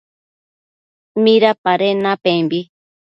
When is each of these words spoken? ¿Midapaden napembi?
¿Midapaden 1.23 1.97
napembi? 2.05 2.59